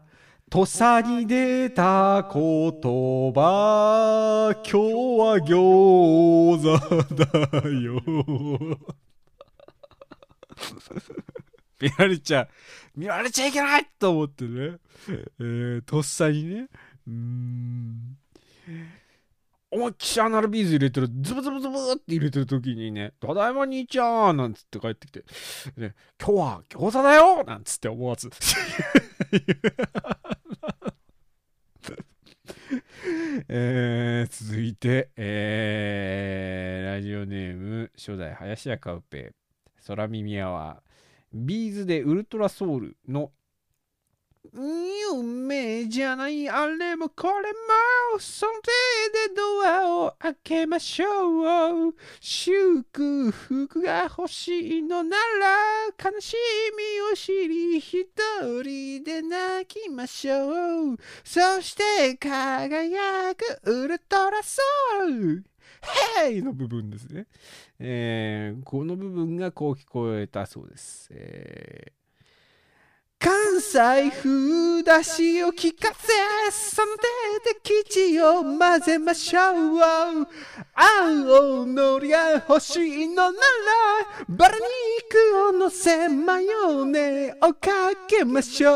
[0.50, 2.32] 土佐に出た言
[3.32, 4.54] 葉。
[4.56, 4.78] 今日
[5.18, 7.24] は餃子だ
[7.70, 8.78] よ。
[11.82, 12.48] 見られちゃ
[12.94, 14.76] 見られちゃいけないと思ってね、
[15.08, 16.68] えー、とっさにね。
[17.08, 18.16] うーん。
[19.72, 21.08] 思いっきりアナルビーズ入れてる。
[21.22, 25.24] ズブズブズブって入れてる時にね「ただいま兄ちゃん」なんつって帰ってきて
[25.80, 28.30] 「ね、今日は餃子だよ!」なんつって思わず。
[33.48, 39.32] えー続いて、えーラジオネーム初代林家カウペ
[39.86, 40.91] 空耳アワー。
[41.32, 42.96] B'z で ultra soul。
[43.08, 43.32] の
[44.54, 52.84] 夢じゃないあれもこれもその手でドアを開けましょう祝
[53.30, 56.34] 福が欲しいのなら悲し
[56.76, 58.08] みを知り一
[58.64, 64.60] 人で泣きましょうそして輝くウルトラソ
[65.06, 65.51] ウル
[66.20, 67.26] ヘイの部分ですね。
[67.78, 71.08] えーこの部分がこう聞こえたそうです。
[71.12, 72.02] えー
[73.24, 76.12] 関西風だしを聞かせ、
[76.50, 79.80] その手で生地を混ぜましょう。
[80.74, 83.38] 青のりが欲しいのなら、
[84.28, 88.74] バラ肉を乗せマヨネをかけましょ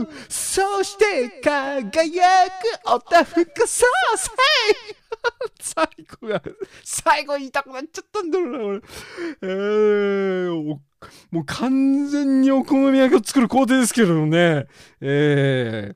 [0.00, 0.08] う。
[0.28, 4.28] そして輝くおたふくソース。
[4.28, 5.03] ヘイ
[5.60, 5.86] 最
[6.20, 6.42] 後が、
[6.82, 8.80] 最後言いたくなっちゃったんだろうな、俺。
[9.42, 10.78] えー、
[11.30, 14.66] もう完全にお好み焼きを作る工程ですけどね。
[15.00, 15.94] え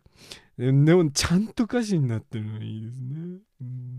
[0.58, 3.40] ー、でもちゃんと歌詞になってるのいいですね。
[3.60, 3.98] うん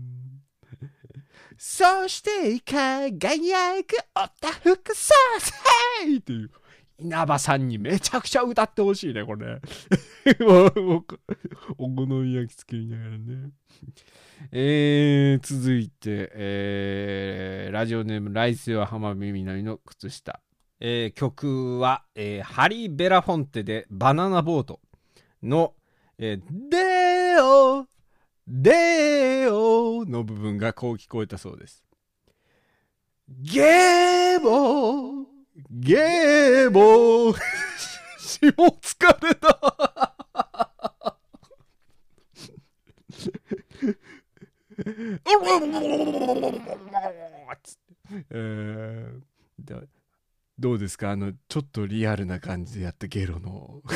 [1.62, 5.52] そして輝くおたふくソース
[6.04, 6.50] ヘイっていう。
[7.02, 9.60] 稲葉さんにめちゃくちゃ歌ってほしいね、これ。
[11.78, 13.50] お好み焼き作りながらね。
[14.52, 20.40] えー、続いて、えーラジオネーム、来世は浜辺美波の靴下。
[20.80, 24.80] えー曲は、えーハリー・ベラフォンテでバナナボート
[25.42, 25.74] の、
[26.18, 27.86] えーデオ
[28.46, 31.84] デオの部分がこう聞こえたそうです。
[33.28, 35.29] ゲーボー
[35.70, 37.40] ゲーボー。
[38.18, 40.16] 下疲れた。
[48.30, 49.20] えー
[50.58, 51.12] どうですか？
[51.12, 53.80] あのちょっとリアルな感じでやったゲロの。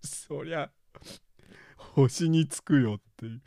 [0.00, 0.70] そりゃ
[1.76, 3.42] 星につくよっていう。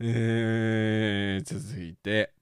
[0.00, 2.34] えー続いて、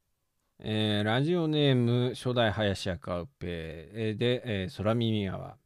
[0.59, 5.57] えーラジオネーム初代林家カウペで、えー空耳ア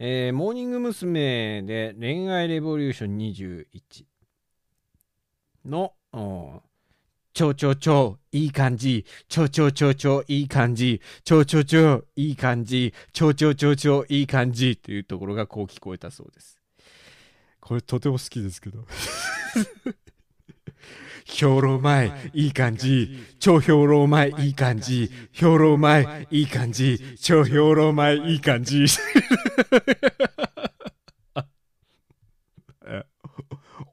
[0.00, 1.62] えーモーニング娘。
[1.62, 4.04] で恋愛レボリューション21
[5.66, 6.62] の、お
[7.32, 9.04] ちょちょちょ、いい感じ。
[9.28, 11.00] ちょちょちょ、いい感じ。
[11.22, 12.92] ちょちょちょ、いい感じ。
[13.12, 14.76] ちょちょ、いい感じ。
[14.76, 16.60] というところがこう聞こえたそうです。
[17.60, 18.84] これとても好きですけど。
[21.28, 23.10] 兵糧前、いい感じ。
[23.38, 25.10] 超兵糧前、いい感じ。
[25.32, 26.98] 兵糧前、いい感じ。
[27.20, 28.86] 超兵糧前、いい感じ。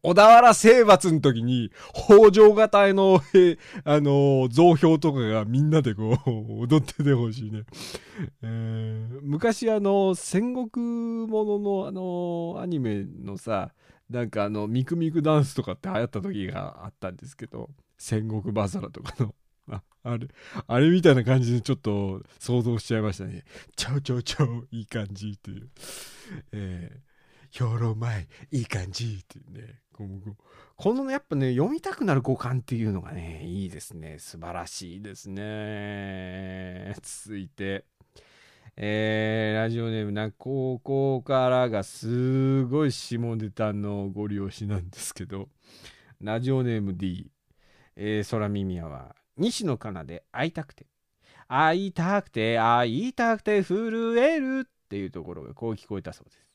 [0.01, 7.63] 小田原征伐の時に、北条型の、へあの、増票とかがみんなでこう、踊っててほしいね。
[8.43, 13.71] えー昔あの、戦国もののあの、アニメのさ、
[14.09, 19.35] なんかあの、ミクミクダンスとかって流行った時があったんですけど、戦国バザラとかの。
[19.67, 20.27] ああれ、
[20.67, 23.43] あれみたいな感じでちょっと想像しちゃいましたね。
[23.75, 25.69] ちょちょちょ、いい感じっていう。
[26.51, 29.81] えー、兵糧前、いい感じっていうね。
[29.91, 30.35] こうこう
[30.75, 34.19] このやっぱね、読みたくなる五感っていうのがね、いいですね。
[34.19, 36.93] 素晴らしいですね。
[37.01, 37.85] 続いて、
[38.77, 45.47] えーラジオネームな、高校からがすごい下ネタのご利用しなんですけど、
[46.21, 47.31] ラジオネーム D、
[47.95, 50.87] えー、空耳やは、西野カナで会いたくて、
[51.47, 56.45] 会いたくて、会いたくて震えるっていうところがこう聞こえたそうです。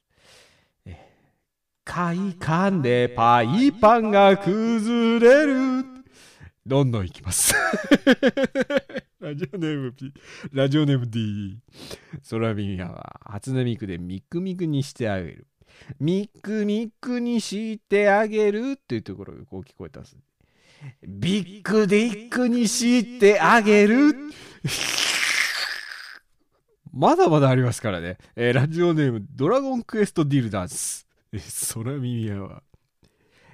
[0.87, 1.21] えー
[1.83, 5.85] 快感でパイパンが崩れる。
[6.65, 7.53] どんどんいきます。
[9.31, 10.13] ラジオネーム P、
[10.53, 11.57] ラジオネーム D。
[12.29, 15.47] 空耳やは初音ミクでミクミクにしてあげる。
[16.01, 20.17] ミクミクにしてあげるっていうところがこう聞こえたんです。
[21.07, 24.17] ビッグディックにしてあげる。
[26.93, 28.19] まだまだありますからね。
[28.35, 31.07] えーラジオネームドラゴンクエストディルダンス。
[31.33, 31.39] え
[31.73, 32.65] 空耳やは。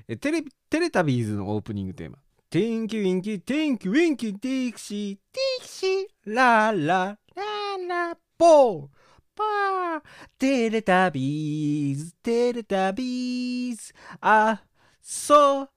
[0.08, 2.16] えテレ、テレタビーズのオープニングテーマ。
[2.49, 8.88] テンキウィンキ、テンキウィンキ、ディプシー、ディプシー、ララ、ララ、ポー、
[9.34, 10.01] パー、
[10.38, 14.62] テレタビーズ、テレタビーズ、あ、
[15.03, 15.68] そ、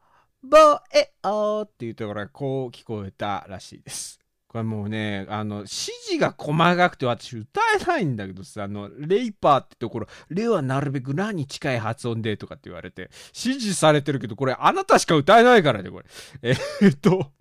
[0.44, 0.58] ぼ
[0.94, 4.19] えおっていうところがこう聞こえたらしいです。
[4.50, 16.06] これもうね、あの、指示が細かくて私歌えないんだけどさ、あの、レイパーってところ、レはなるべくラに近い発音でとかって言われて、指示されてるけど、これあなたしか歌えないからね、これ。
[16.42, 17.32] えーっと、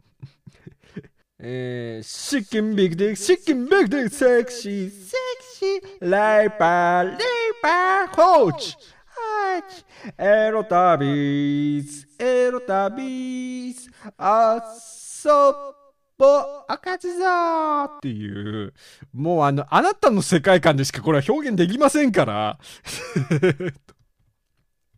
[1.40, 7.18] えー、シッキンビッグディック、シッキンビッグディック、セクシー、セクシー、レイパー、レイ
[7.62, 9.84] パー、ホーチ、ハーチ、
[10.18, 13.88] エロタビーズ、エロタビーズ、
[14.18, 15.87] あそ、
[16.20, 18.74] あかつぞーっていう、
[19.12, 22.58] もうあの、あなたの世界観でしかこれは表現できませんから。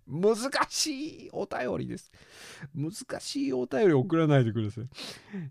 [0.07, 0.37] 難
[0.69, 2.11] しいお便りです。
[2.75, 4.85] 難しいお便り送らないでください。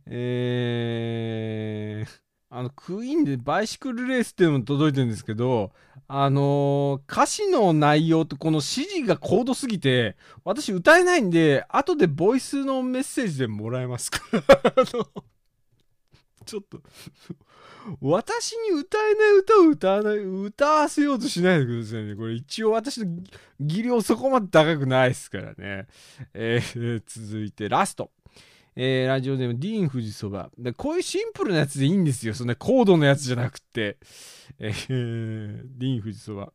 [0.07, 2.09] えー、
[2.49, 5.71] あの、クイーンでバイシクルレースっていうのも届いてるんですけど、
[6.07, 14.19] あのー歌詞の内容とこの指示が高度すぎて、私歌えないんで、後でボイスのメッセージでもらえますか？
[14.33, 15.07] あの
[16.49, 16.81] ちょっと、
[18.01, 22.15] 私に歌えない歌を歌わない、歌わせようとしないでくださいね。
[22.15, 23.05] これ一応私の
[23.59, 25.87] 技量そこまで高くないですからね。
[26.33, 28.11] えー続いてラスト。
[28.75, 30.49] えーラジオネームディーン・富士そば。
[30.57, 32.33] でこういうシンプルなやつでいいんですよ。
[32.33, 33.97] そんな高度なやつじゃなくて。
[34.57, 36.51] えーディーン・富士そば。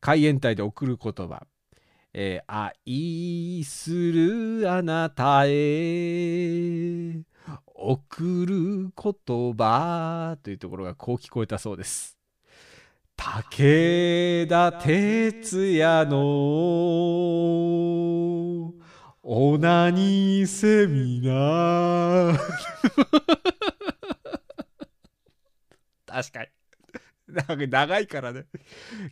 [0.00, 1.46] 海援隊で送る言葉。
[2.14, 7.22] えー愛するあなたへ
[7.80, 12.18] 送る言葉というところがこう聞こえたそうです。
[13.16, 16.18] 武田鉄矢の
[19.22, 22.38] オナニーセミナー
[26.06, 26.57] 確かに。
[27.28, 28.46] なんか長いからね。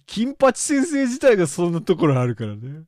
[0.07, 2.85] 金八先生自体がそんなところあるからね。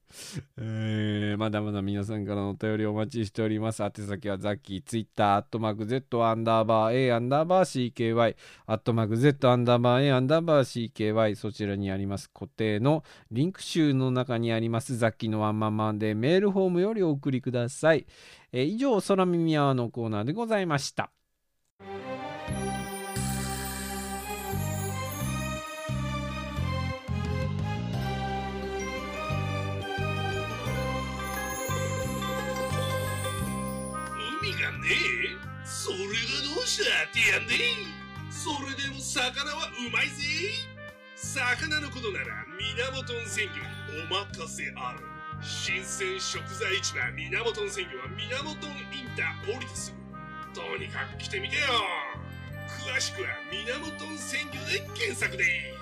[0.56, 3.82] えーまだまだ皆さんからのお便りお待ちしております。
[3.82, 18.06] 宛先はザッキー、ツイッター、アットマーク Z アンダーバー A アンダーバー CKY、アットマーク Z アンダーバー A アンダーバー CKY、そちらにあります固定のリンク集の中にありますザッキーのワンマンマンでメールフォームよりお送りください。
[18.52, 21.10] えー以上、空耳アワーのコーナーでございました。
[36.78, 37.58] どうしたってやんで
[38.30, 40.22] それでも魚はうまいぜ。
[41.16, 43.58] 魚のことなら源鮮魚
[44.06, 45.00] お任せある。
[45.42, 49.92] 新鮮食材市場源鮮魚は源インター降りてす
[50.54, 50.54] ぐ。
[50.54, 51.62] とにかく来てみてよ。
[52.86, 55.74] 詳しくは源鮮魚で検索で。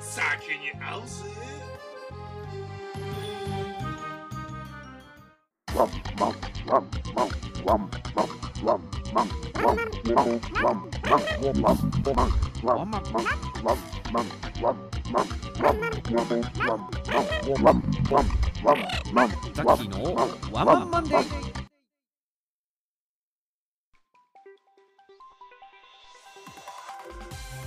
[0.00, 1.61] 酒に合うぜ。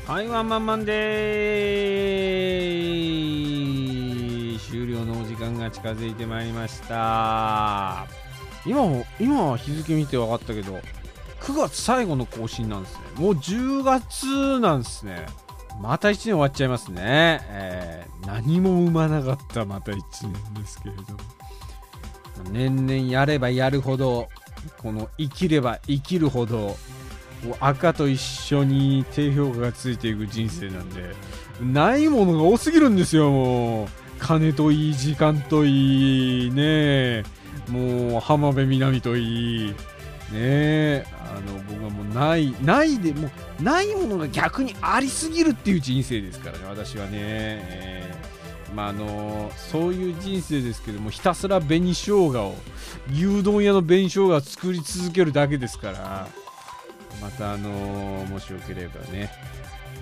[0.07, 2.15] はい、ワンマンマンデー。
[2.55, 3.34] 終了のお時間
[5.65, 8.07] が近づいてまいりました。
[8.65, 8.83] 今、
[9.19, 10.79] 今日付見て分かったけど、
[11.41, 12.99] 9月最後の更新なんですね。
[13.17, 15.25] もう10月なんですね。
[15.81, 17.39] また1年終わっちゃいますね。
[17.49, 21.19] えー何も生まなかったまた1年ですけれども。
[22.51, 24.27] 年々やればやるほど、
[24.81, 26.75] この生きれば生きるほど、
[27.59, 31.15] 赤と一緒に低評価がついていく人生なんで、
[31.61, 33.87] ないものが多すぎるんですよ、もう。
[34.25, 37.23] 金といい、時間といい、ね。
[37.69, 39.75] もう浜辺美波といい、
[40.31, 41.05] ね。
[41.21, 47.11] あの、僕はもうない、ないで、もう、ないものが逆にありすぎるっていう人生ですからね、私はね。
[47.13, 48.35] えー
[48.73, 52.55] まああのそういう人生ですけどもひたすら紅生姜を
[53.09, 56.27] 牛丼屋の紅生姜を作り続けるだけですから
[57.21, 57.69] またあの
[58.29, 59.31] もしよければね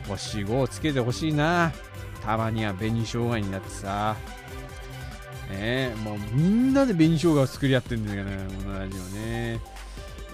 [0.07, 1.71] 星5をつけてほしいな。
[2.25, 4.15] たまには紅生姜になってさ。
[5.49, 9.59] ねえもうみんなで紅生姜を作り合ってるんだからねこのラジオね。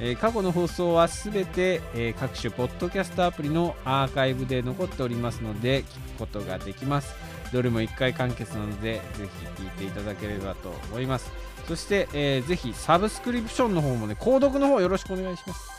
[0.01, 7.13] えー過去の放送はすべて、えー各種ポッドキャストアプリのアーカイブで残っておりますので聞くことができます。
[7.51, 9.27] どれも1回完結なのでぜ
[9.57, 11.31] ひ聞いていただければと思います。
[11.67, 15.69] そして、えーぜひサブスクリプションの方もね購読の方よろしくお願いします、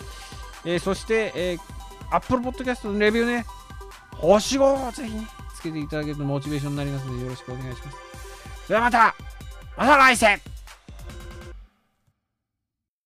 [0.64, 3.46] えーそして、えー、Apple Podcast のレビューね。
[4.18, 5.39] 星5をぜひね。
[5.60, 7.98] つけていただけるとモチベーションになりますのでよろしくお願いします。
[8.68, 9.14] ではまた
[9.76, 10.40] また来世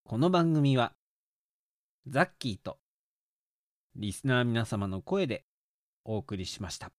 [0.05, 0.93] この番組は
[2.07, 2.79] ザッキーと
[3.97, 5.45] リスナー皆様の声で
[6.05, 6.93] お送りしました。